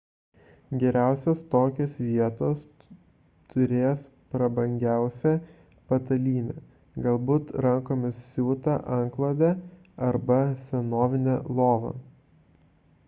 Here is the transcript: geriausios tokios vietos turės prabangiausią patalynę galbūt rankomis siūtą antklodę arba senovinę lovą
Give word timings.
geriausios 0.83 1.41
tokios 1.55 1.95
vietos 2.05 2.61
turės 3.51 4.05
prabangiausią 4.35 5.33
patalynę 5.93 6.55
galbūt 7.07 7.51
rankomis 7.67 8.21
siūtą 8.31 8.75
antklodę 8.97 9.51
arba 10.11 10.39
senovinę 10.63 11.37
lovą 11.61 11.93